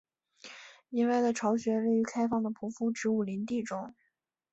[0.89, 3.93] 野外的巢穴位于开放的匍匐植物林地中。